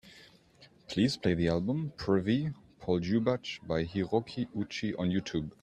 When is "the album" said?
1.35-1.93